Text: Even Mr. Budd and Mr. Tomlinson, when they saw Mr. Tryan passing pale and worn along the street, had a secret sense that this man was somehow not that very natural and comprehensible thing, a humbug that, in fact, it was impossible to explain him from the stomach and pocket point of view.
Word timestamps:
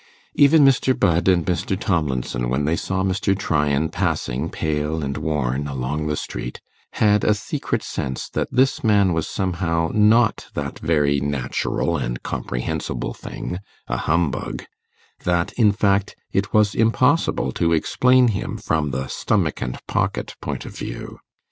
Even 0.33 0.65
Mr. 0.65 0.99
Budd 0.99 1.27
and 1.27 1.45
Mr. 1.45 1.79
Tomlinson, 1.79 2.49
when 2.49 2.65
they 2.65 2.75
saw 2.75 3.03
Mr. 3.03 3.37
Tryan 3.37 3.87
passing 3.89 4.49
pale 4.49 5.03
and 5.03 5.15
worn 5.15 5.67
along 5.67 6.07
the 6.07 6.15
street, 6.15 6.59
had 6.93 7.23
a 7.23 7.35
secret 7.35 7.83
sense 7.83 8.27
that 8.29 8.47
this 8.51 8.83
man 8.83 9.13
was 9.13 9.27
somehow 9.27 9.91
not 9.93 10.47
that 10.55 10.79
very 10.79 11.19
natural 11.19 11.97
and 11.97 12.23
comprehensible 12.23 13.13
thing, 13.13 13.59
a 13.87 13.97
humbug 13.97 14.63
that, 15.23 15.53
in 15.53 15.71
fact, 15.71 16.15
it 16.31 16.51
was 16.51 16.73
impossible 16.73 17.51
to 17.51 17.71
explain 17.71 18.29
him 18.29 18.57
from 18.57 18.89
the 18.89 19.05
stomach 19.05 19.61
and 19.61 19.77
pocket 19.85 20.35
point 20.41 20.65
of 20.65 20.75
view. 20.75 21.19